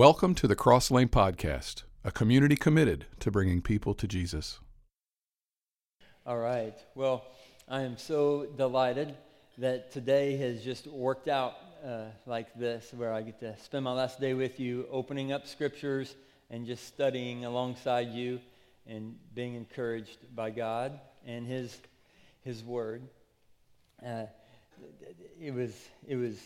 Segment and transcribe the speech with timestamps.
[0.00, 4.58] Welcome to the Cross Lane Podcast, a community committed to bringing people to Jesus.
[6.24, 6.74] All right.
[6.94, 7.26] Well,
[7.68, 9.14] I am so delighted
[9.58, 11.52] that today has just worked out
[11.84, 15.46] uh, like this, where I get to spend my last day with you, opening up
[15.46, 16.14] scriptures
[16.48, 18.40] and just studying alongside you
[18.86, 21.78] and being encouraged by God and His
[22.40, 23.02] His Word.
[24.02, 24.24] Uh,
[25.38, 25.74] it was
[26.08, 26.38] it was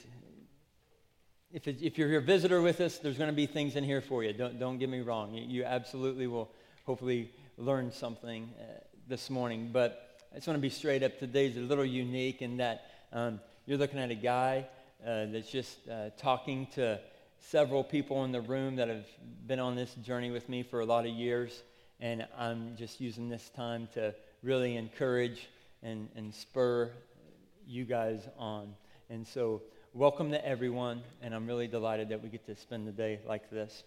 [1.55, 4.25] if, if you're a visitor with us, there's going to be things in here for
[4.25, 4.33] you.
[4.33, 5.33] Don't, don't get me wrong.
[5.33, 6.51] You, you absolutely will
[6.85, 9.71] hopefully learn something uh, this morning.
[9.73, 11.17] But I just want to be straight up.
[11.21, 14.67] Today's a little unique in that um, you're looking at a guy
[15.07, 16.99] uh, that's just uh, talking to
[17.39, 19.07] several people in the room that have
[19.47, 21.63] been on this journey with me for a lot of years.
[22.01, 24.13] And I'm just using this time to
[24.43, 25.49] really encourage
[25.85, 26.91] and, and spur
[27.65, 28.75] you guys on.
[29.09, 29.63] And so
[29.97, 33.49] welcome to everyone, and I'm really delighted that we get to spend the day like
[33.49, 33.85] this.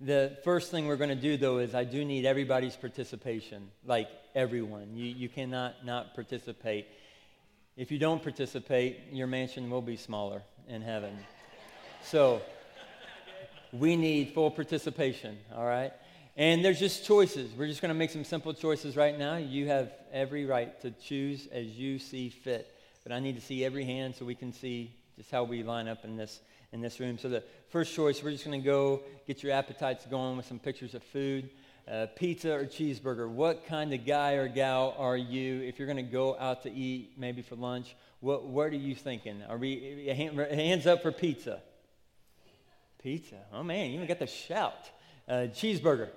[0.00, 4.08] The first thing we're going to do, though, is I do need everybody's participation, like
[4.34, 4.96] everyone.
[4.96, 6.86] You, you cannot not participate.
[7.76, 11.14] If you don't participate, your mansion will be smaller in heaven.
[12.02, 12.40] So
[13.74, 15.92] we need full participation, all right?
[16.38, 17.52] And there's just choices.
[17.52, 19.36] We're just going to make some simple choices right now.
[19.36, 23.64] You have every right to choose as you see fit but I need to see
[23.64, 26.40] every hand so we can see just how we line up in this
[26.72, 27.18] in this room.
[27.18, 30.58] So the first choice, we're just going to go get your appetites going with some
[30.58, 31.50] pictures of food.
[31.90, 33.28] Uh, pizza or cheeseburger?
[33.28, 35.60] What kind of guy or gal are you?
[35.62, 38.94] If you're going to go out to eat, maybe for lunch, what what are you
[38.94, 39.42] thinking?
[39.48, 41.60] Are we hands up for pizza?
[43.02, 43.36] Pizza.
[43.52, 44.90] Oh man, you even got the shout.
[45.28, 46.10] Uh, cheeseburger.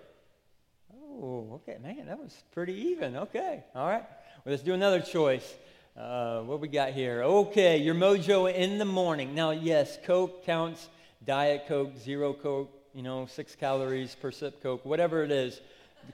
[0.94, 3.16] Oh, okay, man, that was pretty even.
[3.16, 4.04] Okay, all right.
[4.44, 5.56] Well, let's do another choice.
[5.96, 7.22] Uh, what we got here?
[7.22, 9.36] Okay, your mojo in the morning.
[9.36, 10.90] Now, yes, Coke counts.
[11.24, 15.62] Diet Coke, zero Coke, you know, six calories per sip Coke, whatever it is.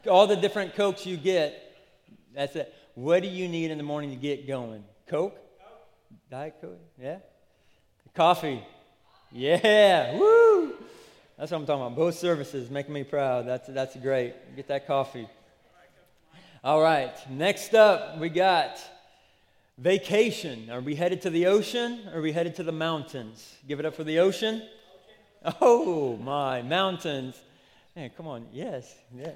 [0.08, 1.78] All the different Cokes you get,
[2.36, 2.74] that's it.
[2.94, 4.84] What do you need in the morning to get going?
[5.08, 5.38] Coke?
[6.30, 6.78] Diet Coke?
[7.02, 7.20] Yeah?
[8.14, 8.62] Coffee?
[9.32, 10.18] Yeah!
[10.18, 10.74] Woo!
[11.38, 11.96] That's what I'm talking about.
[11.96, 13.48] Both services making me proud.
[13.48, 14.34] That's, that's great.
[14.58, 15.28] Get that coffee.
[16.66, 18.78] All right, next up, we got
[19.80, 20.70] Vacation.
[20.70, 22.02] Are we headed to the ocean?
[22.12, 23.56] Or are we headed to the mountains?
[23.66, 24.62] Give it up for the ocean.
[25.62, 27.40] Oh, my, mountains.
[27.96, 28.48] Man, come on.
[28.52, 28.94] Yes.
[29.16, 29.32] Yeah,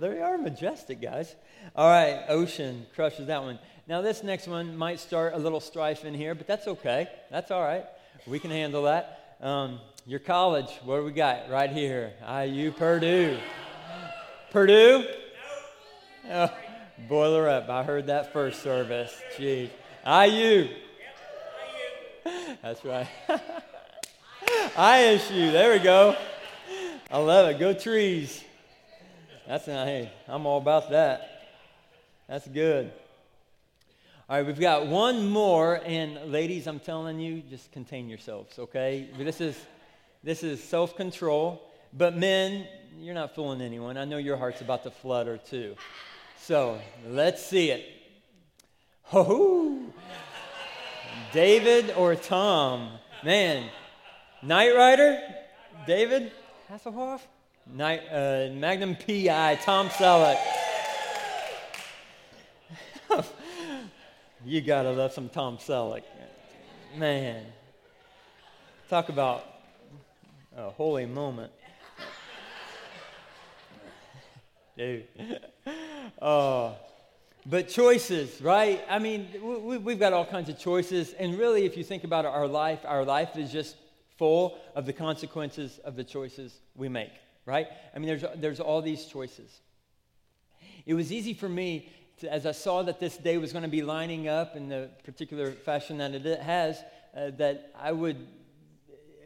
[0.00, 1.36] they are majestic, guys.
[1.76, 3.60] All right, ocean crushes that one.
[3.86, 7.06] Now, this next one might start a little strife in here, but that's okay.
[7.30, 7.84] That's all right.
[8.26, 9.36] We can handle that.
[9.40, 12.14] Um, your college, what do we got right here?
[12.28, 13.38] IU Purdue.
[14.50, 15.06] Purdue?
[16.28, 16.52] Oh,
[17.08, 17.68] boiler up.
[17.68, 19.14] I heard that first service.
[19.36, 19.70] Jeez.
[20.06, 20.68] IU.
[22.62, 23.08] That's right.
[24.76, 25.52] ISU.
[25.52, 26.16] There we go.
[27.10, 27.58] I love it.
[27.58, 28.42] Go trees.
[29.46, 31.48] That's not, hey, I'm all about that.
[32.28, 32.92] That's good.
[34.28, 39.10] All right, we've got one more, and ladies, I'm telling you, just contain yourselves, okay?
[39.18, 39.58] This is
[40.24, 41.62] this is self-control.
[41.92, 42.66] But men,
[42.98, 43.98] you're not fooling anyone.
[43.98, 45.76] I know your heart's about to flutter too.
[46.40, 47.84] So let's see it.
[49.04, 49.78] Ho
[51.32, 52.90] David or Tom?
[53.22, 53.68] Man,
[54.42, 55.20] Knight Rider?
[55.86, 56.32] David
[56.70, 57.20] Hasselhoff?
[57.66, 60.38] Night, uh, Magnum PI, Tom Selleck.
[64.44, 66.02] you gotta love some Tom Selleck.
[66.96, 67.44] Man,
[68.88, 69.44] talk about
[70.56, 71.52] a holy moment.
[74.76, 75.06] Dude.
[76.20, 76.76] Oh.
[77.46, 78.82] But choices, right?
[78.88, 81.12] I mean, we, have got all kinds of choices.
[81.12, 83.76] And really, if you think about our life, our life is just
[84.16, 87.12] full of the consequences of the choices we make,
[87.44, 87.66] right?
[87.94, 89.60] I mean, there's, there's all these choices.
[90.86, 91.90] It was easy for me,
[92.20, 94.88] to, as I saw that this day was going to be lining up in the
[95.04, 96.82] particular fashion that it has,
[97.14, 98.26] uh, that I would,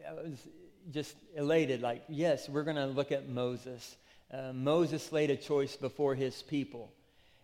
[0.08, 0.48] I was
[0.90, 3.96] just elated, like, yes, we're going to look at Moses.
[4.32, 6.92] Uh, Moses laid a choice before his people.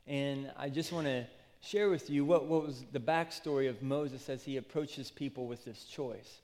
[0.07, 1.27] And I just want to
[1.61, 5.65] share with you what, what was the backstory of Moses as he approaches people with
[5.65, 6.41] this choice.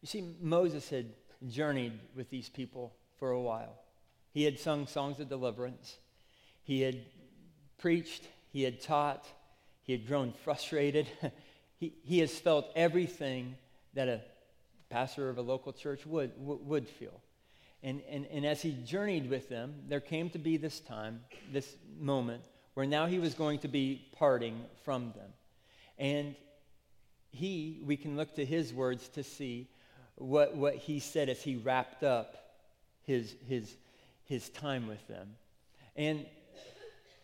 [0.00, 1.06] You see, Moses had
[1.48, 3.74] journeyed with these people for a while.
[4.32, 5.96] He had sung songs of deliverance.
[6.62, 7.00] He had
[7.78, 8.24] preached.
[8.52, 9.26] He had taught.
[9.82, 11.06] He had grown frustrated.
[11.78, 13.56] he, he has felt everything
[13.94, 14.20] that a
[14.88, 17.20] pastor of a local church would, would feel.
[17.82, 21.20] And, and, and as he journeyed with them, there came to be this time,
[21.52, 22.42] this moment,
[22.76, 25.30] where now he was going to be parting from them.
[25.96, 26.34] And
[27.30, 29.66] he, we can look to his words to see,
[30.16, 32.36] what, what he said as he wrapped up
[33.04, 33.74] his, his,
[34.26, 35.36] his time with them.
[35.96, 36.26] And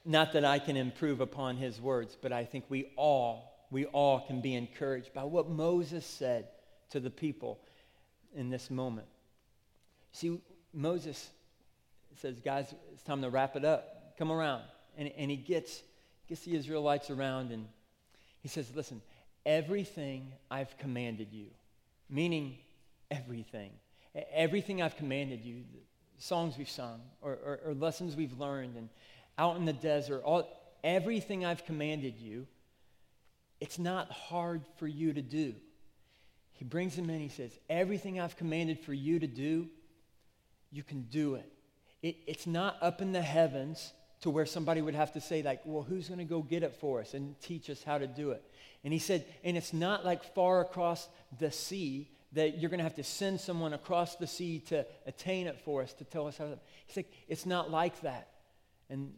[0.07, 4.21] not that I can improve upon his words, but I think we all, we all
[4.21, 6.49] can be encouraged by what Moses said
[6.93, 7.61] to the people
[8.35, 9.07] in this moment.
[10.13, 10.41] See,
[10.73, 11.29] Moses
[12.17, 14.17] says, guys, it's time to wrap it up.
[14.17, 14.63] Come around.
[14.97, 15.83] And, and he gets,
[16.29, 17.67] gets the Israelites around and
[18.41, 19.01] he says, listen,
[19.47, 21.47] everything I've commanded you,
[22.11, 22.59] meaning
[23.11, 23.71] everything,
[24.33, 25.63] everything I've commanded you,
[26.19, 28.89] songs we've sung or, or, or lessons we've learned and
[29.39, 30.49] out in the desert, all,
[30.85, 32.47] everything I've commanded you,
[33.61, 35.55] it's not hard for you to do.
[36.53, 39.69] He brings them in, he says, Everything I've commanded for you to do,
[40.71, 41.51] you can do it.
[42.03, 43.93] it it's not up in the heavens
[44.23, 46.75] to where somebody would have to say, like, well, who's going to go get it
[46.81, 48.43] for us and teach us how to do it?
[48.85, 51.09] And he said, and it's not like far across
[51.39, 55.47] the sea that you're going to have to send someone across the sea to attain
[55.47, 56.59] it for us to tell us how to.
[56.87, 58.29] He's like, it's not like that.
[58.89, 59.13] And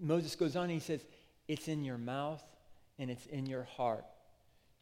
[0.00, 1.04] Moses goes on and he says,
[1.48, 2.42] it's in your mouth
[2.98, 4.04] and it's in your heart.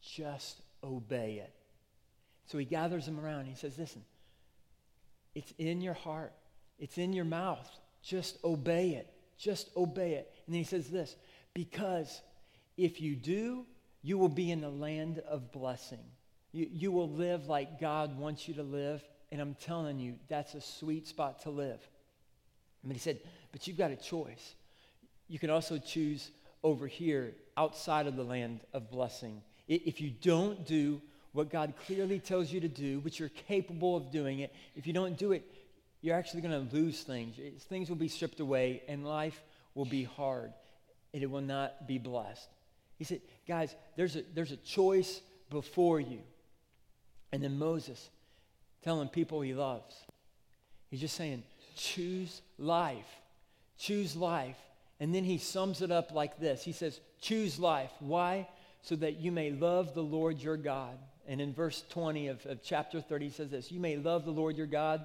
[0.00, 1.52] Just obey it.
[2.46, 3.46] So he gathers them around.
[3.46, 4.02] he says, listen,
[5.34, 6.32] it's in your heart.
[6.78, 7.68] It's in your mouth.
[8.02, 9.08] Just obey it.
[9.38, 10.32] Just obey it.
[10.46, 11.16] And then he says this,
[11.54, 12.20] because
[12.76, 13.66] if you do,
[14.02, 16.04] you will be in the land of blessing.
[16.52, 19.02] You, you will live like God wants you to live.
[19.30, 21.80] And I'm telling you, that's a sweet spot to live.
[22.84, 23.20] But he said,
[23.52, 24.54] but you've got a choice.
[25.28, 26.30] You can also choose
[26.62, 29.42] over here outside of the land of blessing.
[29.68, 31.00] If you don't do
[31.32, 34.92] what God clearly tells you to do, but you're capable of doing it, if you
[34.92, 35.50] don't do it,
[36.02, 37.36] you're actually going to lose things.
[37.68, 39.40] Things will be stripped away, and life
[39.74, 40.52] will be hard,
[41.14, 42.48] and it will not be blessed.
[42.98, 46.20] He said, guys, there's a, there's a choice before you.
[47.32, 48.10] And then Moses
[48.82, 49.94] telling people he loves.
[50.90, 51.44] He's just saying,
[51.76, 53.06] choose life.
[53.78, 54.58] Choose life.
[55.00, 57.90] And then he sums it up like this He says, choose life.
[58.00, 58.48] Why?
[58.82, 60.98] So that you may love the Lord your God.
[61.26, 64.32] And in verse 20 of, of chapter 30, he says this You may love the
[64.32, 65.04] Lord your God.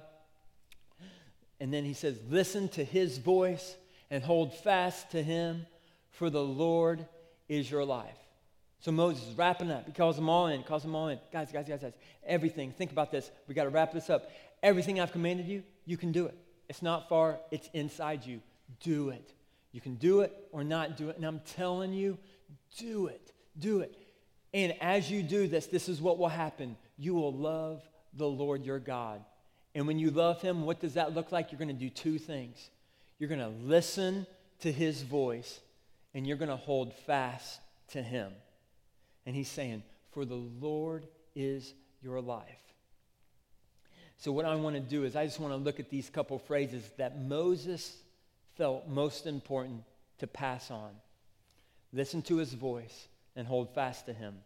[1.60, 3.76] And then he says, Listen to his voice
[4.10, 5.66] and hold fast to him,
[6.10, 7.06] for the Lord
[7.48, 8.16] is your life.
[8.80, 9.86] So Moses is wrapping up.
[9.86, 11.18] He calls them all in, calls them all in.
[11.32, 11.92] Guys, guys, guys, guys,
[12.24, 12.70] everything.
[12.70, 13.30] Think about this.
[13.48, 14.30] We got to wrap this up.
[14.62, 16.36] Everything I've commanded you, you can do it.
[16.68, 18.40] It's not far, it's inside you.
[18.80, 19.32] Do it.
[19.72, 21.16] You can do it or not do it.
[21.16, 22.18] And I'm telling you,
[22.78, 23.32] do it.
[23.58, 23.96] Do it.
[24.54, 26.76] And as you do this, this is what will happen.
[26.96, 27.82] You will love
[28.14, 29.24] the Lord your God.
[29.78, 31.52] And when you love him, what does that look like?
[31.52, 32.68] You're going to do two things.
[33.20, 34.26] You're going to listen
[34.62, 35.60] to his voice,
[36.14, 37.60] and you're going to hold fast
[37.92, 38.32] to him.
[39.24, 42.42] And he's saying, For the Lord is your life.
[44.16, 46.40] So, what I want to do is, I just want to look at these couple
[46.40, 47.98] phrases that Moses
[48.56, 49.84] felt most important
[50.18, 50.90] to pass on.
[51.92, 54.38] Listen to his voice and hold fast to him.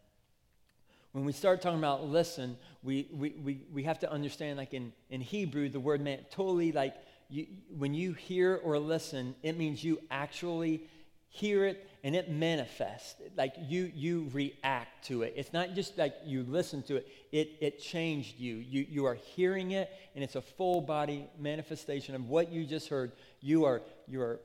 [1.12, 4.92] When we start talking about listen, we, we, we, we have to understand, like in,
[5.10, 6.94] in Hebrew, the word meant totally like
[7.28, 10.82] you, when you hear or listen, it means you actually
[11.28, 13.14] hear it and it manifests.
[13.36, 15.32] Like you you react to it.
[15.36, 17.08] It's not just like you listen to it.
[17.32, 18.56] It it changed you.
[18.56, 22.88] You you are hearing it and it's a full body manifestation of what you just
[22.88, 23.12] heard.
[23.40, 24.40] You are you are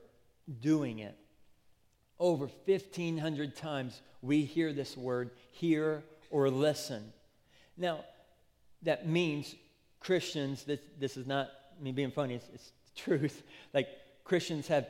[0.60, 1.16] doing it.
[2.18, 7.12] Over 1500 times we hear this word hear or listen
[7.76, 8.04] now
[8.82, 9.54] that means
[10.00, 11.48] christians this this is not
[11.80, 13.42] me being funny it's, it's truth
[13.74, 13.88] like
[14.24, 14.86] christians have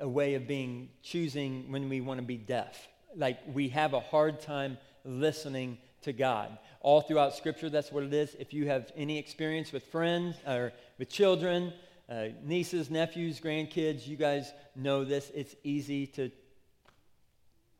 [0.00, 2.88] a way of being choosing when we want to be deaf.
[3.16, 6.56] Like we have a hard time listening to God.
[6.80, 8.34] All throughout Scripture, that's what it is.
[8.38, 11.72] If you have any experience with friends or with children,
[12.08, 15.30] uh, nieces, nephews, grandkids, you guys know this.
[15.34, 16.30] It's easy to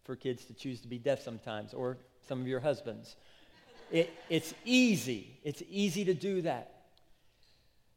[0.04, 3.16] for kids to choose to be deaf sometimes, or some of your husbands.
[3.90, 5.38] It, it's easy.
[5.42, 6.72] It's easy to do that.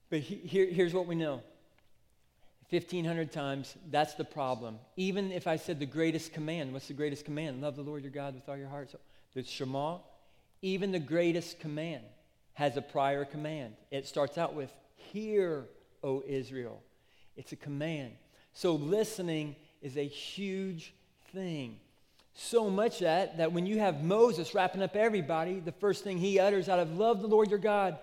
[0.10, 1.42] But he, here, here's what we know
[2.72, 4.80] 1,500 times, that's the problem.
[4.96, 7.62] Even if I said the greatest command, what's the greatest command?
[7.62, 8.92] Love the Lord your God with all your heart.
[8.92, 9.00] So
[9.34, 9.98] the Shema,
[10.62, 12.06] even the greatest command
[12.54, 13.76] has a prior command.
[13.92, 15.66] It starts out with, Hear,
[16.02, 16.82] O Israel.
[17.36, 18.14] It's a command.
[18.54, 20.94] So listening is a huge
[21.34, 21.78] thing.
[22.34, 26.40] So much that, that when you have Moses wrapping up everybody, the first thing he
[26.40, 28.00] utters out of love the Lord your God,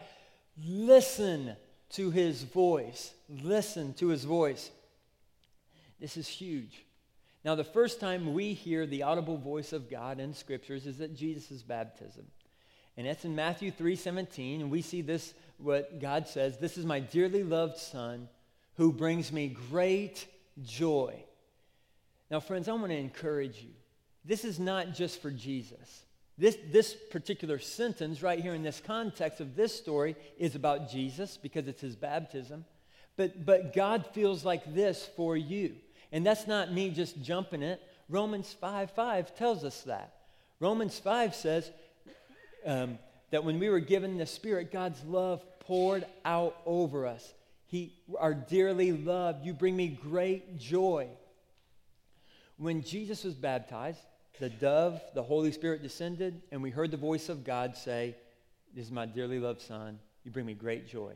[0.67, 1.57] listen
[1.91, 3.15] to his voice.
[3.29, 4.71] Listen to his voice.
[6.01, 6.85] This is huge.
[7.45, 11.15] Now, the first time we hear the audible voice of God in scriptures is at
[11.15, 12.27] Jesus' baptism.
[12.97, 16.99] And that's in Matthew 3:17, and we see this what God says, "This is my
[16.99, 18.29] dearly loved son
[18.75, 20.27] who brings me great
[20.63, 21.25] joy."
[22.29, 23.73] Now, friends, I want to encourage you.
[24.29, 26.05] This is not just for Jesus.
[26.37, 31.39] This, this particular sentence, right here in this context of this story, is about Jesus
[31.39, 32.67] because it's his baptism.
[33.17, 35.77] But, but God feels like this for you.
[36.13, 37.81] And that's not me just jumping it.
[38.11, 40.13] Romans 5 5 tells us that.
[40.61, 41.71] Romans 5 says
[42.67, 42.99] um,
[43.31, 47.33] that when we were given the Spirit, God's love poured out over us.
[47.67, 49.45] He are dearly loved.
[49.45, 51.09] You bring me great joy.
[52.59, 54.01] When Jesus was baptized,
[54.39, 58.17] the dove, the Holy Spirit descended, and we heard the voice of God say,
[58.75, 59.99] This is my dearly loved Son.
[60.25, 61.13] You bring me great joy.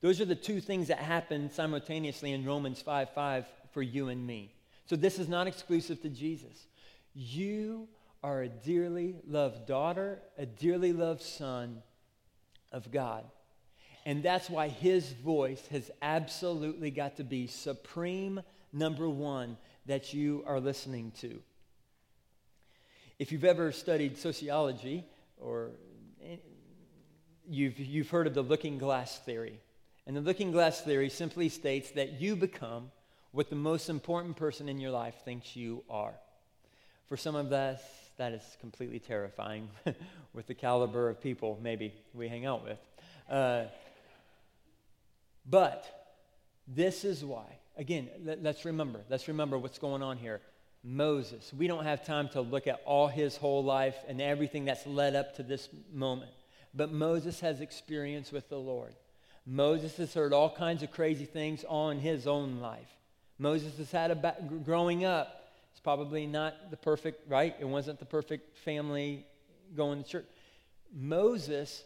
[0.00, 4.26] Those are the two things that happen simultaneously in Romans 5 5 for you and
[4.26, 4.52] me.
[4.86, 6.66] So this is not exclusive to Jesus.
[7.14, 7.88] You
[8.22, 11.82] are a dearly loved daughter, a dearly loved son
[12.72, 13.24] of God.
[14.04, 18.40] And that's why his voice has absolutely got to be supreme
[18.72, 19.56] number one
[19.86, 21.40] that you are listening to.
[23.18, 25.04] If you've ever studied sociology
[25.38, 25.70] or
[27.48, 29.58] you've, you've heard of the looking glass theory.
[30.06, 32.90] And the looking glass theory simply states that you become
[33.32, 36.14] what the most important person in your life thinks you are.
[37.08, 37.80] For some of us,
[38.18, 39.68] that is completely terrifying
[40.32, 42.78] with the caliber of people maybe we hang out with.
[43.30, 43.64] Uh,
[45.48, 46.16] but
[46.66, 47.46] this is why.
[47.76, 49.00] Again, let, let's remember.
[49.08, 50.40] Let's remember what's going on here.
[50.86, 51.52] Moses.
[51.52, 55.16] We don't have time to look at all his whole life and everything that's led
[55.16, 56.30] up to this moment.
[56.72, 58.94] But Moses has experience with the Lord.
[59.44, 62.88] Moses has heard all kinds of crazy things on his own life.
[63.38, 65.48] Moses has had a ba- growing up.
[65.72, 67.54] It's probably not the perfect, right?
[67.58, 69.26] It wasn't the perfect family
[69.74, 70.26] going to church.
[70.94, 71.82] Moses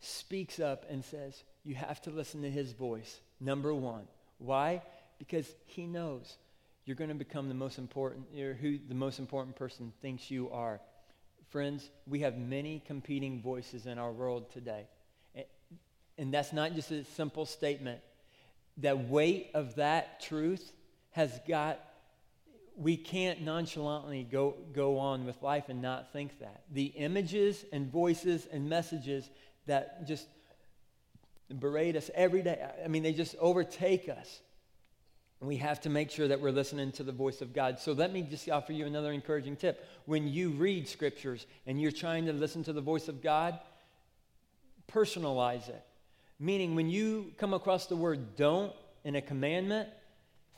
[0.00, 4.08] speaks up and says, You have to listen to his voice, number one.
[4.38, 4.82] Why?
[5.18, 6.36] Because he knows
[6.84, 10.50] you're going to become the most important, you're who the most important person thinks you
[10.50, 10.80] are.
[11.50, 14.86] Friends, we have many competing voices in our world today.
[16.16, 18.00] And that's not just a simple statement.
[18.76, 20.72] The weight of that truth
[21.12, 21.80] has got,
[22.76, 26.62] we can't nonchalantly go, go on with life and not think that.
[26.72, 29.28] The images and voices and messages
[29.66, 30.26] that just
[31.58, 34.40] berate us every day, I mean, they just overtake us
[35.40, 37.78] we have to make sure that we're listening to the voice of God.
[37.78, 39.86] So let me just offer you another encouraging tip.
[40.04, 43.58] When you read scriptures and you're trying to listen to the voice of God,
[44.92, 45.82] personalize it.
[46.38, 48.72] Meaning, when you come across the word don't
[49.04, 49.88] in a commandment,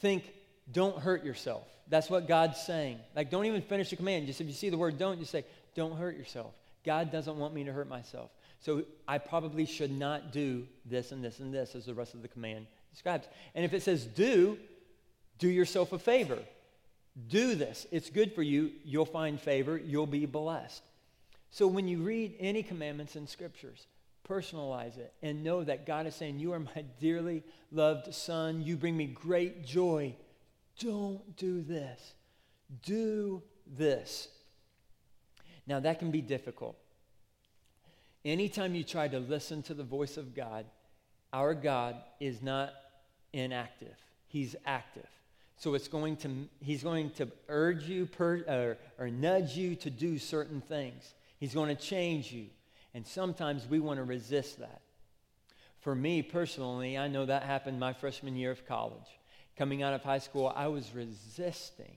[0.00, 0.32] think,
[0.70, 1.66] don't hurt yourself.
[1.88, 2.98] That's what God's saying.
[3.14, 4.26] Like, don't even finish the command.
[4.26, 6.54] Just if you see the word don't, just say, don't hurt yourself.
[6.84, 8.30] God doesn't want me to hurt myself.
[8.60, 12.22] So I probably should not do this and this and this as the rest of
[12.22, 13.26] the command describes.
[13.54, 14.58] And if it says do,
[15.42, 16.38] do yourself a favor.
[17.28, 17.84] Do this.
[17.90, 18.70] It's good for you.
[18.84, 19.76] You'll find favor.
[19.76, 20.82] You'll be blessed.
[21.50, 23.88] So when you read any commandments in scriptures,
[24.26, 28.62] personalize it and know that God is saying, You are my dearly loved son.
[28.62, 30.14] You bring me great joy.
[30.78, 32.14] Don't do this.
[32.84, 34.28] Do this.
[35.66, 36.76] Now, that can be difficult.
[38.24, 40.66] Anytime you try to listen to the voice of God,
[41.32, 42.72] our God is not
[43.32, 43.96] inactive,
[44.28, 45.08] He's active.
[45.56, 46.30] So it's going to,
[46.60, 51.14] he's going to urge you per, or, or nudge you to do certain things.
[51.38, 52.46] He's going to change you.
[52.94, 54.82] And sometimes we want to resist that.
[55.80, 59.06] For me personally, I know that happened my freshman year of college.
[59.56, 61.96] Coming out of high school, I was resisting.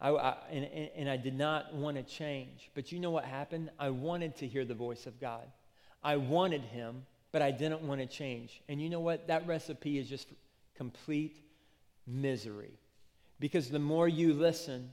[0.00, 2.70] I, I, and, and I did not want to change.
[2.74, 3.70] But you know what happened?
[3.78, 5.44] I wanted to hear the voice of God.
[6.02, 8.60] I wanted him, but I didn't want to change.
[8.68, 9.26] And you know what?
[9.26, 10.28] That recipe is just
[10.76, 11.42] complete
[12.08, 12.78] misery.
[13.38, 14.90] Because the more you listen,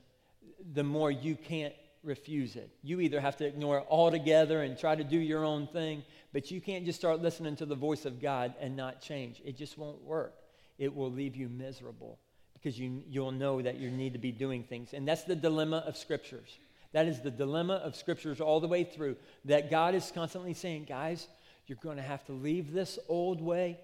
[0.74, 2.70] the more you can't refuse it.
[2.84, 6.04] You either have to ignore it altogether and try to do your own thing,
[6.34, 9.42] but you can't just start listening to the voice of God and not change.
[9.44, 10.36] It just won't work.
[10.78, 12.20] It will leave you miserable
[12.54, 14.94] because you, you'll know that you need to be doing things.
[14.94, 16.58] And that's the dilemma of scriptures.
[16.94, 19.18] That is the dilemma of scriptures all the way through.
[19.46, 21.28] That God is constantly saying, guys,
[21.68, 23.80] you're going to have to leave this old way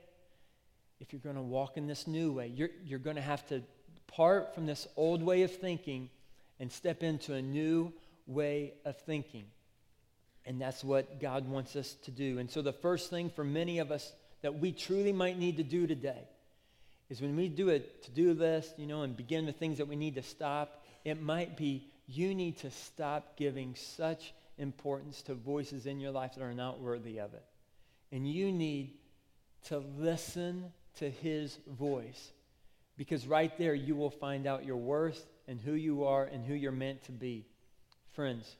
[1.02, 2.48] if you're going to walk in this new way.
[2.48, 3.64] You're, you're going to have to
[4.08, 6.10] part from this old way of thinking
[6.60, 7.92] and step into a new
[8.28, 9.46] way of thinking.
[10.46, 12.38] And that's what God wants us to do.
[12.38, 15.64] And so, the first thing for many of us that we truly might need to
[15.64, 16.28] do today
[17.10, 19.88] is when we do a to do list, you know, and begin the things that
[19.88, 25.34] we need to stop, it might be you need to stop giving such importance to
[25.34, 27.44] voices in your life that are not worthy of it.
[28.12, 28.94] And you need
[29.66, 32.32] to listen to his voice
[32.98, 36.54] because right there you will find out your worth and who you are and who
[36.54, 37.46] you're meant to be.
[38.12, 38.56] Friends,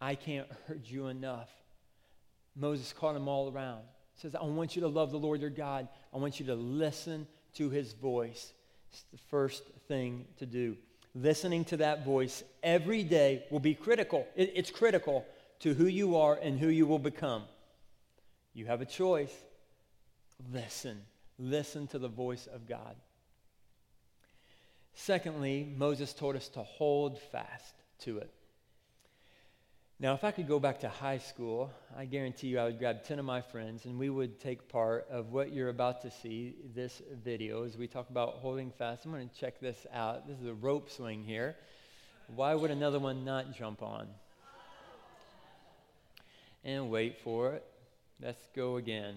[0.00, 1.50] I can't urge you enough.
[2.56, 3.82] Moses called them all around.
[4.16, 5.88] Says, I want you to love the Lord your God.
[6.12, 8.52] I want you to listen to his voice.
[8.90, 10.76] It's the first thing to do.
[11.14, 14.26] Listening to that voice every day will be critical.
[14.34, 15.26] It, it's critical
[15.60, 17.44] to who you are and who you will become.
[18.52, 19.34] You have a choice.
[20.52, 21.02] Listen.
[21.38, 22.96] Listen to the voice of God.
[24.94, 28.32] Secondly, Moses told us to hold fast to it.
[29.98, 33.02] Now, if I could go back to high school, I guarantee you I would grab
[33.04, 36.56] 10 of my friends and we would take part of what you're about to see,
[36.74, 39.06] this video, as we talk about holding fast.
[39.06, 40.28] I'm going to check this out.
[40.28, 41.56] This is a rope swing here.
[42.34, 44.08] Why would another one not jump on?
[46.62, 47.64] And wait for it.
[48.20, 49.14] Let's go again.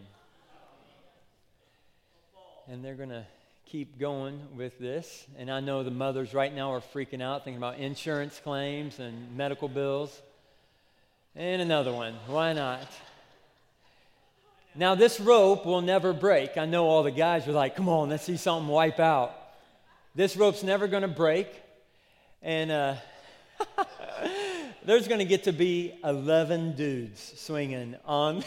[2.72, 3.26] And they're going to
[3.66, 5.26] keep going with this.
[5.40, 9.36] And I know the mothers right now are freaking out, thinking about insurance claims and
[9.36, 10.22] medical bills.
[11.36, 12.14] And another one.
[12.28, 12.88] Why not?
[14.76, 16.58] Now, this rope will never break.
[16.58, 19.36] I know all the guys are like, come on, let's see something wipe out.
[20.14, 21.48] This rope's never going to break.
[22.44, 22.96] And uh,
[24.86, 28.44] there's going to get to be 11 dudes swinging on,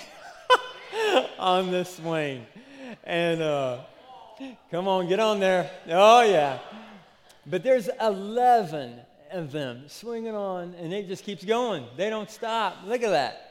[1.40, 2.46] on this swing.
[3.02, 3.78] And uh,
[4.70, 5.70] come on, get on there.
[5.88, 6.58] Oh, yeah.
[7.46, 9.00] But there's 11
[9.32, 11.84] of them swinging on, and it just keeps going.
[11.96, 12.76] They don't stop.
[12.86, 13.48] Look at that.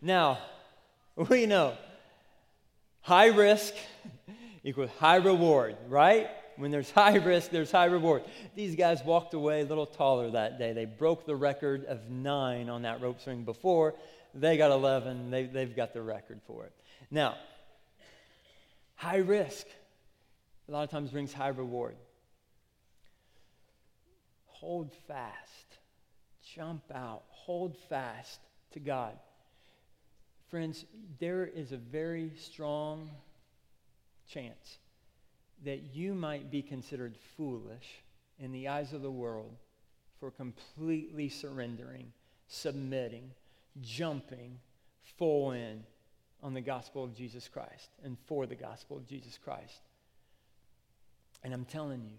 [0.00, 0.38] Now,
[1.16, 1.74] we know
[3.00, 3.74] high risk
[4.64, 6.28] equals high reward, right?
[6.56, 8.22] When there's high risk, there's high reward.
[8.54, 10.72] These guys walked away a little taller that day.
[10.72, 13.94] They broke the record of nine on that rope swing before.
[14.34, 15.30] They got 11.
[15.30, 16.72] They, they've got the record for it.
[17.10, 17.36] Now,
[18.96, 19.66] high risk
[20.68, 21.96] a lot of times brings high reward.
[24.46, 25.78] Hold fast.
[26.54, 27.22] Jump out.
[27.30, 28.40] Hold fast
[28.72, 29.14] to God.
[30.50, 30.84] Friends,
[31.20, 33.10] there is a very strong
[34.28, 34.78] chance
[35.64, 38.02] that you might be considered foolish
[38.38, 39.56] in the eyes of the world
[40.20, 42.12] for completely surrendering,
[42.46, 43.30] submitting,
[43.82, 44.58] jumping
[45.18, 45.82] full in
[46.42, 49.80] on the gospel of Jesus Christ and for the gospel of Jesus Christ.
[51.42, 52.16] And I'm telling you,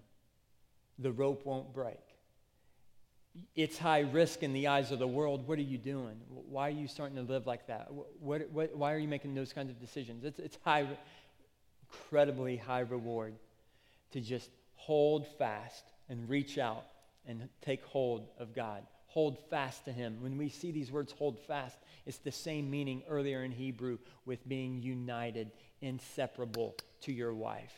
[0.98, 2.00] the rope won't break.
[3.56, 5.48] It's high risk in the eyes of the world.
[5.48, 6.15] What are you doing?
[6.28, 7.89] Why are you starting to live like that?
[8.19, 10.26] What, what, why are you making those kinds of decisions?
[10.26, 10.88] It's, it's high,
[11.88, 13.36] incredibly high reward
[14.12, 16.86] to just hold fast and reach out
[17.28, 18.84] and take hold of God.
[19.10, 20.17] Hold fast to Him.
[20.22, 24.48] When we see these words, hold fast, it's the same meaning earlier in Hebrew with
[24.48, 27.74] being united, inseparable to your wife.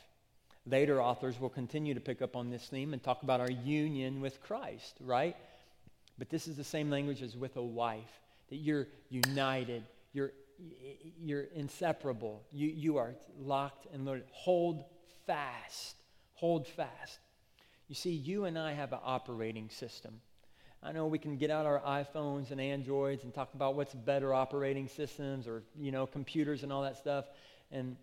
[0.66, 4.22] Later authors will continue to pick up on this theme and talk about our union
[4.22, 5.36] with Christ, right?
[6.18, 10.34] But this is the same language as with a wife, that you're united, you're,
[11.20, 14.26] you're inseparable, you, you are locked and loaded.
[14.32, 14.84] Hold
[15.26, 15.96] fast,
[16.34, 17.20] hold fast.
[17.88, 20.22] You see, you and I have an operating system.
[20.84, 24.34] I know we can get out our iPhones and Androids and talk about what's better
[24.34, 27.26] operating systems or, you know, computers and all that stuff.
[27.72, 27.98] And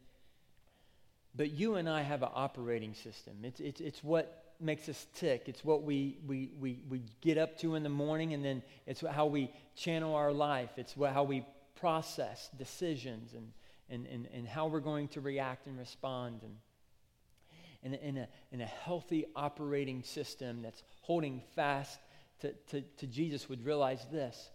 [1.35, 3.35] but you and I have an operating system.
[3.43, 5.45] It's, it's, it's what makes us tick.
[5.47, 9.03] It's what we, we, we, we get up to in the morning, and then it's
[9.03, 10.71] how we channel our life.
[10.77, 11.45] It's what, how we
[11.77, 13.53] process decisions and,
[13.89, 16.41] and, and, and how we're going to react and respond.
[16.43, 22.01] And, in, in, a, in a healthy operating system that's holding fast
[22.41, 24.51] to, to, to Jesus would realize this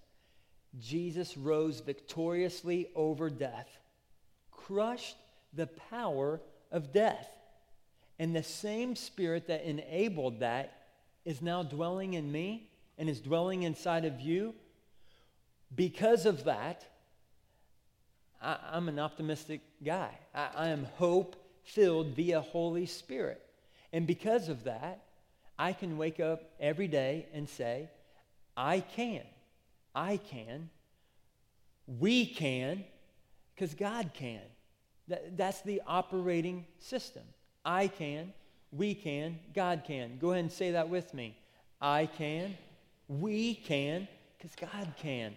[0.79, 3.69] Jesus rose victoriously over death,
[4.51, 5.17] crushed
[5.53, 6.41] the power
[6.71, 7.29] of death.
[8.19, 10.83] And the same spirit that enabled that
[11.25, 14.53] is now dwelling in me and is dwelling inside of you.
[15.75, 16.85] Because of that,
[18.41, 20.11] I, am an optimistic guy.
[20.33, 23.41] I, I am hope filled via Holy Spirit.
[23.91, 25.03] And because of that,
[25.63, 27.89] I can wake up every day and say,
[28.57, 29.21] I can.
[29.95, 30.69] I can.
[31.87, 32.83] We can,
[33.55, 34.41] because God can.
[35.07, 37.23] That, that's the operating system.
[37.63, 38.33] I can,
[38.73, 40.17] we can, God can.
[40.19, 41.37] Go ahead and say that with me.
[41.79, 42.57] I can,
[43.07, 45.33] we can, because God can.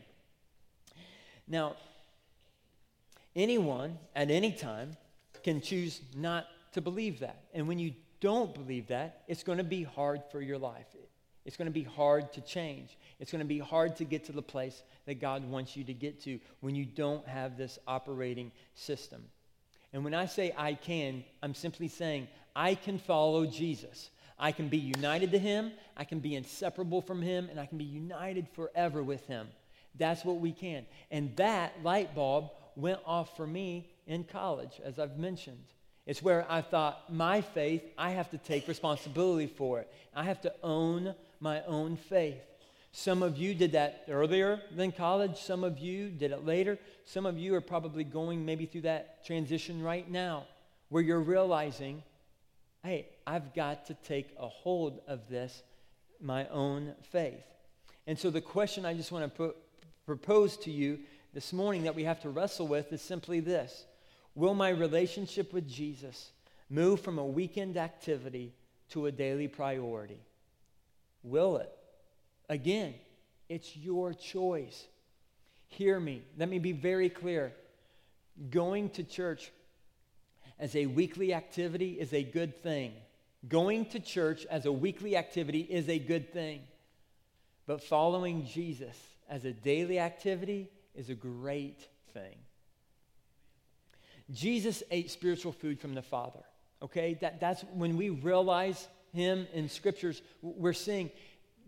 [1.47, 1.77] Now,
[3.37, 4.97] anyone at any time
[5.45, 7.45] can choose not to believe that.
[7.55, 7.95] And when you
[8.27, 10.87] don't believe that, it's going to be hard for your life.
[11.45, 12.99] It's going to be hard to change.
[13.21, 15.95] It's going to be hard to get to the place that God wants you to
[15.95, 19.23] get to when you don't have this operating system.
[19.93, 24.11] And when I say I can, I'm simply saying I can follow Jesus.
[24.41, 27.79] I can be united to him, I can be inseparable from him, and I can
[27.79, 29.47] be united forever with him.
[29.95, 30.85] That's what we can.
[31.13, 35.65] And that light bulb went off for me in college, as I've mentioned.
[36.07, 39.93] It's where I thought, my faith, I have to take responsibility for it.
[40.15, 42.41] I have to own my own faith.
[42.93, 45.37] Some of you did that earlier than college.
[45.37, 46.79] Some of you did it later.
[47.05, 50.45] Some of you are probably going maybe through that transition right now
[50.89, 52.03] where you're realizing,
[52.85, 55.63] hey, I've got to take a hold of this,
[56.23, 57.45] my own faith.
[58.07, 59.57] And so the question I just want to put,
[60.07, 61.01] propose to you
[61.35, 63.85] this morning that we have to wrestle with is simply this
[64.37, 66.31] Will my relationship with Jesus
[66.69, 68.53] move from a weekend activity
[68.91, 70.21] to a daily priority?
[71.23, 71.73] Will it?
[72.51, 72.95] Again,
[73.49, 74.85] it's your choice.
[75.69, 76.23] Hear me.
[76.39, 77.55] Let me be very clear.
[78.51, 79.51] Going to church
[80.59, 82.93] as a weekly activity is a good thing.
[83.49, 86.61] Going to church as a weekly activity is a good thing.
[87.67, 88.97] But following Jesus
[89.31, 92.37] as a daily activity is a great thing.
[94.31, 96.41] Jesus ate spiritual food from the Father.
[96.83, 97.19] Okay?
[97.21, 101.11] That, that's when we realize him in scriptures, we're seeing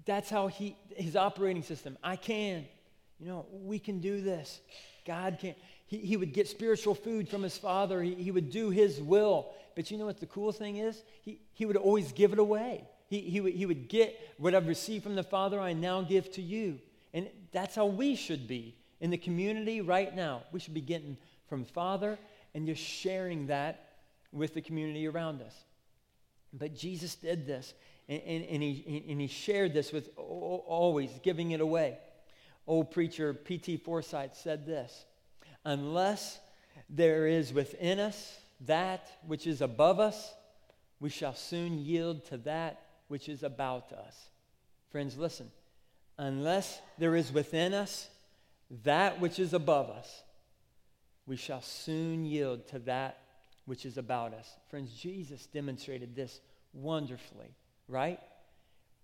[0.04, 1.98] that's how he his operating system.
[2.02, 2.66] I can.
[3.20, 4.60] You know, we can do this.
[5.06, 5.54] God can.
[5.86, 8.02] He, he would get spiritual food from his father.
[8.02, 9.48] He, he would do his will.
[9.74, 11.02] But you know what the cool thing is?
[11.22, 12.84] He, he would always give it away.
[13.08, 16.30] He, he, would, he would get what I've received from the Father, I now give
[16.32, 16.78] to you.
[17.14, 20.42] And that's how we should be in the community right now.
[20.52, 21.16] We should be getting
[21.48, 22.18] from Father
[22.58, 23.84] and just sharing that
[24.32, 25.54] with the community around us.
[26.52, 27.72] But Jesus did this,
[28.08, 31.98] and, and, and he, and he shared this with always giving it away.
[32.66, 33.76] Old preacher P.T.
[33.76, 35.04] Forsyth said this
[35.64, 36.40] Unless
[36.90, 40.34] there is within us that which is above us,
[40.98, 44.30] we shall soon yield to that which is about us.
[44.90, 45.48] Friends, listen.
[46.18, 48.08] Unless there is within us
[48.82, 50.24] that which is above us,
[51.28, 53.18] we shall soon yield to that
[53.66, 54.48] which is about us.
[54.70, 56.40] Friends, Jesus demonstrated this
[56.72, 57.54] wonderfully,
[57.86, 58.18] right?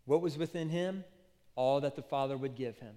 [0.07, 1.05] What was within him?
[1.55, 2.95] All that the Father would give him.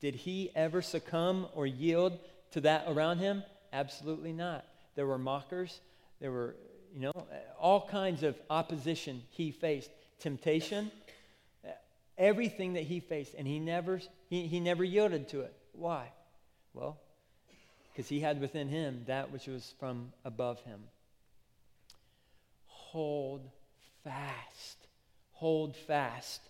[0.00, 2.18] Did he ever succumb or yield
[2.52, 3.44] to that around him?
[3.70, 4.64] Absolutely not.
[4.96, 5.80] There were mockers,
[6.18, 6.56] there were,
[6.94, 7.12] you know,
[7.60, 10.90] all kinds of opposition he faced, temptation,
[12.16, 15.54] everything that he faced, and he never, he, he never yielded to it.
[15.72, 16.10] Why?
[16.72, 16.98] Well,
[17.92, 20.80] because he had within him that which was from above him.
[22.66, 23.48] Hold
[24.04, 24.86] fast.
[25.32, 26.40] Hold fast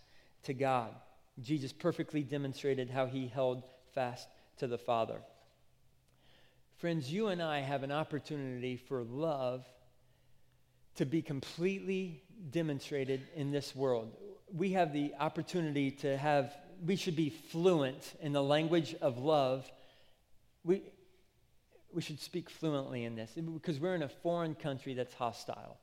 [0.44, 0.94] to God.
[1.40, 3.62] Jesus perfectly demonstrated how he held
[3.94, 5.20] fast to the Father.
[6.78, 9.64] Friends, you and I have an opportunity for love
[10.96, 14.14] to be completely demonstrated in this world.
[14.52, 19.70] We have the opportunity to have, we should be fluent in the language of love.
[20.64, 20.82] We,
[21.94, 25.78] we should speak fluently in this because we're in a foreign country that's hostile.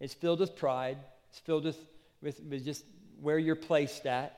[0.00, 0.98] It's filled with pride,
[1.30, 1.78] it's filled with,
[2.22, 2.84] with, with just
[3.20, 4.34] where you're placed at.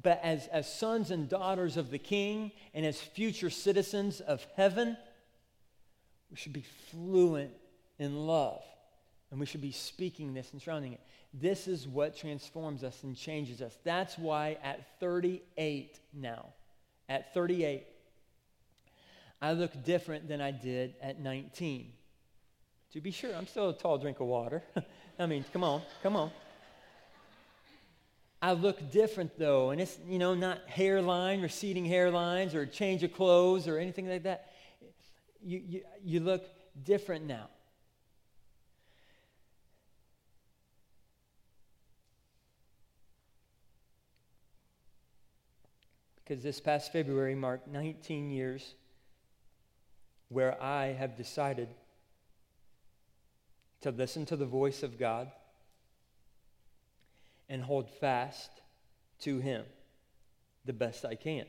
[0.00, 4.96] But as, as sons and daughters of the king and as future citizens of heaven,
[6.30, 7.52] we should be fluent
[7.98, 8.62] in love.
[9.30, 11.00] And we should be speaking this and surrounding it.
[11.34, 13.76] This is what transforms us and changes us.
[13.82, 16.46] That's why at 38 now,
[17.08, 17.84] at 38,
[19.40, 21.92] I look different than I did at 19.
[22.92, 24.62] To be sure, I'm still a tall drink of water.
[25.18, 26.30] I mean, come on, come on.
[28.40, 33.12] I look different though, and it's, you know, not hairline, receding hairlines, or change of
[33.12, 34.52] clothes, or anything like that.
[35.42, 36.44] You, you, you look
[36.84, 37.48] different now.
[46.16, 48.74] Because this past February marked 19 years
[50.28, 51.68] where I have decided
[53.82, 55.30] to listen to the voice of God
[57.48, 58.50] and hold fast
[59.20, 59.64] to Him
[60.64, 61.46] the best I can.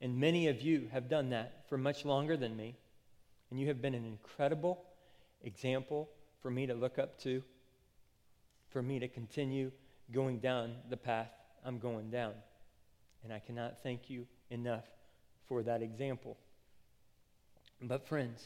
[0.00, 2.76] And many of you have done that for much longer than me.
[3.50, 4.82] And you have been an incredible
[5.42, 6.08] example
[6.40, 7.42] for me to look up to,
[8.70, 9.70] for me to continue
[10.12, 11.30] going down the path
[11.64, 12.32] I'm going down.
[13.22, 14.86] And I cannot thank you enough
[15.50, 16.36] for that example.
[17.82, 18.40] But, friends,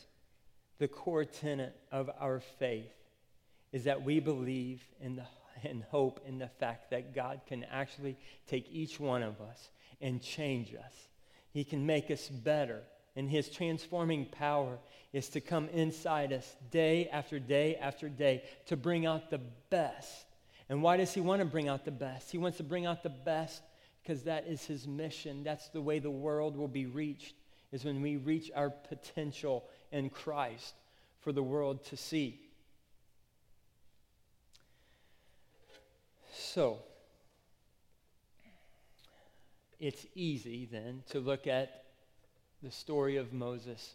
[0.79, 2.95] the core tenet of our faith
[3.73, 5.25] is that we believe in the
[5.63, 8.17] and hope in the fact that God can actually
[8.49, 10.93] take each one of us and change us.
[11.53, 12.81] He can make us better.
[13.17, 14.79] And his transforming power
[15.13, 19.41] is to come inside us day after day after day to bring out the
[19.71, 20.27] best.
[20.69, 22.33] And why does he want to bring out the best?
[22.33, 23.63] He wants to bring out the best
[24.05, 25.43] because that is his mission.
[25.45, 27.35] That's the way the world will be reached,
[27.73, 30.75] is when we reach our potential in Christ
[31.21, 32.39] for the world to see.
[36.35, 36.79] So,
[39.81, 41.85] it's easy then to look at
[42.63, 43.95] the story of Moses.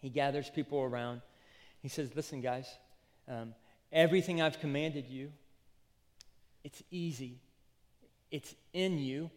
[0.00, 1.20] He gathers people around.
[1.82, 2.68] He says, Listen, guys,
[3.28, 3.54] um,
[3.92, 5.32] everything I've commanded you,
[6.62, 7.40] it's easy.
[8.30, 9.30] It's in you.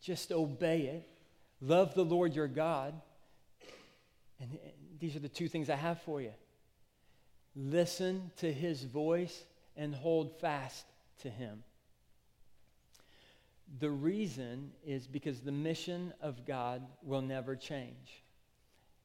[0.00, 1.08] Just obey it.
[1.60, 2.94] Love the Lord your God.
[4.40, 4.58] And,
[4.98, 6.32] these are the two things I have for you.
[7.54, 9.44] Listen to his voice
[9.76, 10.86] and hold fast
[11.20, 11.62] to him.
[13.78, 18.22] The reason is because the mission of God will never change.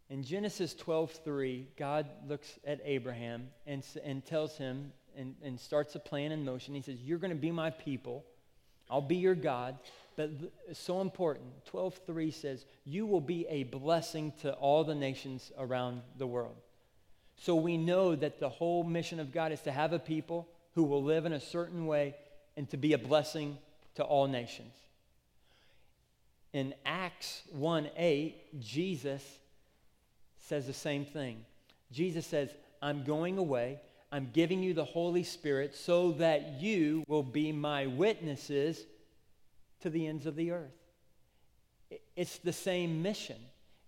[0.10, 6.00] In Genesis 12:3, God looks at Abraham and, and tells him and, and starts a
[6.00, 6.76] plan in motion.
[6.76, 8.26] He says, You're going to be my people.
[8.92, 9.78] I'll be your God.
[10.18, 10.30] But
[10.74, 16.28] so important, 12:3 says, You will be a blessing to all the nations around the
[16.28, 16.58] world.
[17.38, 20.84] So we know that the whole mission of God is to have a people who
[20.84, 22.16] will live in a certain way
[22.56, 23.58] and to be a blessing
[23.96, 24.74] to all nations.
[26.54, 29.24] In Acts 1 8, Jesus
[30.40, 31.46] says the same thing.
[31.92, 32.50] Jesus says,
[32.82, 33.80] I'm going away.
[34.12, 38.86] I'm giving you the Holy Spirit so that you will be my witnesses
[39.82, 40.72] to the ends of the earth.
[42.16, 43.38] It's the same mission.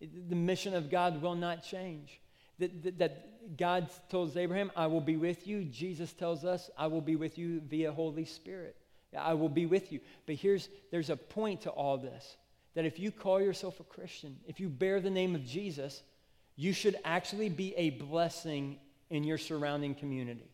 [0.02, 2.20] The mission of God will not change.
[2.60, 5.66] That, that, God tells Abraham, I will be with you.
[5.66, 8.78] Jesus tells us, I will be with you via Holy Spirit.
[9.18, 10.00] I will be with you.
[10.26, 12.38] But here's, there's a point to all this
[12.76, 16.02] that if you call yourself a Christian, if you bear the name of Jesus,
[16.56, 18.80] you should actually be a blessing
[19.14, 20.50] in your surrounding community.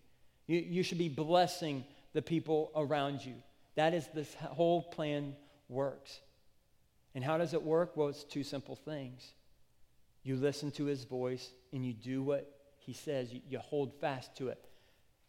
[0.46, 3.36] You, you should be blessing the people around you.
[3.76, 5.34] That is this whole plan
[5.70, 6.20] works.
[7.16, 7.96] And how does it work?
[7.96, 9.26] Well, it's two simple things.
[10.24, 14.36] You listen to his voice and you do what he says, you, you hold fast
[14.38, 14.60] to it.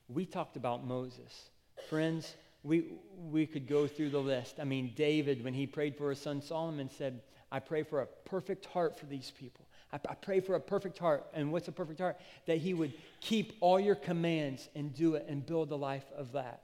[0.09, 1.51] We talked about Moses.
[1.89, 2.87] Friends, we,
[3.31, 4.57] we could go through the list.
[4.59, 7.21] I mean, David, when he prayed for his son Solomon, said,
[7.53, 9.67] I pray for a perfect heart for these people.
[9.93, 11.27] I, I pray for a perfect heart.
[11.35, 12.19] And what's a perfect heart?
[12.47, 16.33] That he would keep all your commands and do it and build a life of
[16.33, 16.63] that.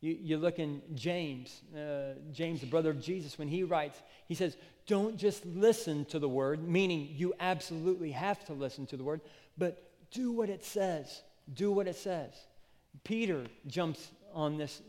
[0.00, 4.34] You, you look in James, uh, James, the brother of Jesus, when he writes, he
[4.34, 4.56] says,
[4.86, 9.20] Don't just listen to the word, meaning you absolutely have to listen to the word,
[9.56, 11.22] but do what it says.
[11.54, 12.32] Do what it says.
[13.04, 14.80] Peter jumps on this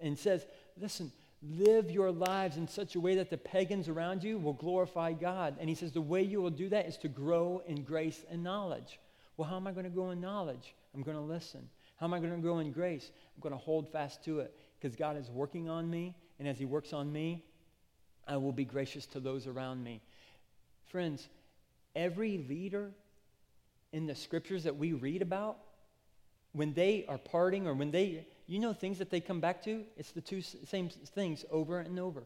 [0.00, 0.46] and says,
[0.80, 1.12] listen,
[1.50, 5.56] live your lives in such a way that the pagans around you will glorify God.
[5.60, 8.42] And he says, the way you will do that is to grow in grace and
[8.42, 8.98] knowledge.
[9.36, 10.74] Well, how am I going to grow in knowledge?
[10.94, 11.68] I'm going to listen.
[11.96, 13.10] How am I going to grow in grace?
[13.34, 16.14] I'm going to hold fast to it because God is working on me.
[16.38, 17.44] And as he works on me,
[18.26, 20.00] I will be gracious to those around me.
[20.86, 21.28] Friends,
[21.94, 22.90] every leader
[23.92, 25.58] in the scriptures that we read about,
[26.52, 29.84] when they are parting or when they you know things that they come back to?
[29.96, 32.24] It's the two same things over and over.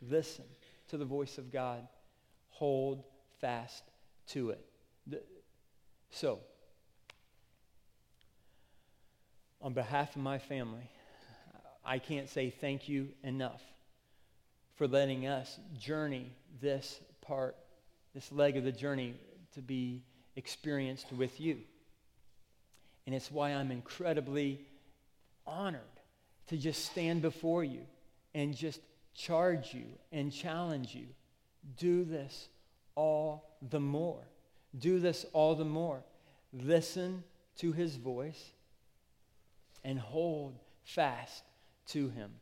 [0.00, 0.44] Listen
[0.88, 1.86] to the voice of God,
[2.50, 3.04] hold
[3.40, 3.84] fast
[4.28, 4.64] to it.
[5.06, 5.22] The,
[6.10, 6.38] so,
[9.60, 10.88] on behalf of my family,
[11.84, 13.62] I can't say thank you enough
[14.76, 17.56] for letting us journey this part,
[18.14, 19.14] this leg of the journey
[19.54, 20.02] to be
[20.36, 21.58] experienced with you.
[23.06, 24.60] And it's why I'm incredibly
[25.46, 25.80] honored
[26.48, 27.80] to just stand before you
[28.34, 28.80] and just
[29.14, 31.06] charge you and challenge you.
[31.76, 32.48] Do this
[32.94, 34.22] all the more.
[34.78, 36.02] Do this all the more.
[36.52, 37.24] Listen
[37.58, 38.50] to his voice
[39.84, 41.44] and hold fast
[41.88, 42.32] to him.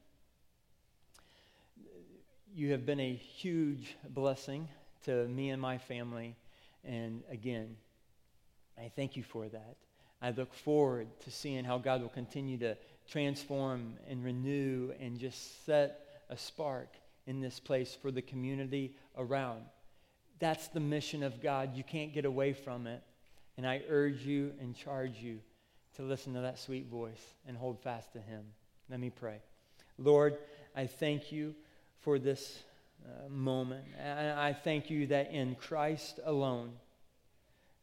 [2.55, 4.69] You have been a huge blessing
[5.05, 6.37] to me and my family.
[6.85, 7.77] And again,
[8.79, 9.77] I thank you for that.
[10.23, 12.77] I look forward to seeing how God will continue to
[13.11, 16.89] transform and renew and just set a spark
[17.27, 19.63] in this place for the community around.
[20.39, 21.77] That's the mission of God.
[21.77, 23.03] You can't get away from it.
[23.57, 25.41] And I urge you and charge you
[25.97, 28.45] to listen to that sweet voice and hold fast to Him.
[28.89, 29.41] Let me pray.
[29.99, 30.39] Lord,
[30.75, 31.55] I thank you
[32.01, 32.61] for this
[33.05, 33.85] uh, moment.
[33.99, 36.73] And I thank you that in Christ alone,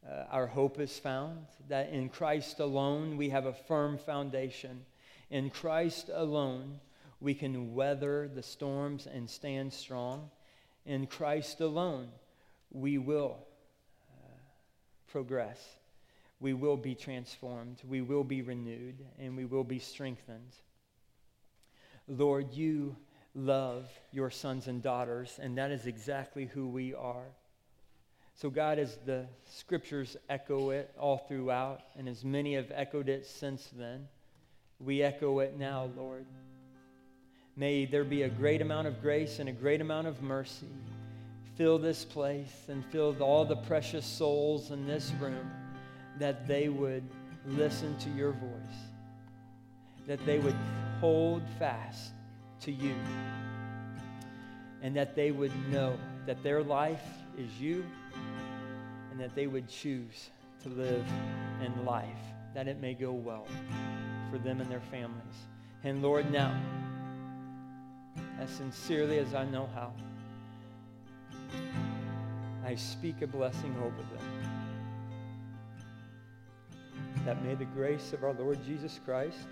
[0.08, 4.84] uh, our hope is found, that in Christ alone we have a firm foundation.
[5.30, 6.80] In Christ alone
[7.20, 10.30] we can weather the storms and stand strong.
[10.86, 12.08] In Christ alone
[12.70, 13.36] we will
[14.10, 14.38] uh,
[15.08, 15.60] progress.
[16.40, 17.82] We will be transformed.
[17.86, 19.04] We will be renewed.
[19.18, 20.54] And we will be strengthened.
[22.08, 22.96] Lord, you
[23.34, 27.26] love your sons and daughters, and that is exactly who we are.
[28.40, 33.26] So, God, as the scriptures echo it all throughout, and as many have echoed it
[33.26, 34.08] since then,
[34.78, 36.24] we echo it now, Lord.
[37.54, 40.70] May there be a great amount of grace and a great amount of mercy.
[41.56, 45.50] Fill this place and fill all the precious souls in this room
[46.18, 47.04] that they would
[47.46, 48.80] listen to your voice,
[50.06, 50.56] that they would
[50.98, 52.12] hold fast
[52.62, 52.94] to you,
[54.80, 57.04] and that they would know that their life
[57.36, 57.84] is you
[59.20, 60.30] that they would choose
[60.62, 61.04] to live
[61.64, 62.06] in life,
[62.54, 63.46] that it may go well
[64.30, 65.46] for them and their families.
[65.84, 66.58] And Lord, now,
[68.38, 69.92] as sincerely as I know how,
[72.64, 74.26] I speak a blessing over them.
[77.24, 79.48] That may the grace of our Lord Jesus Christ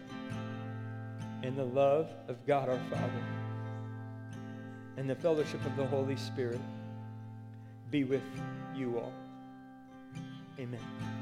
[1.42, 3.22] and the love of God our Father
[4.96, 6.60] and the fellowship of the Holy Spirit
[7.90, 8.22] be with
[8.74, 9.12] you all.
[10.58, 11.17] Amen.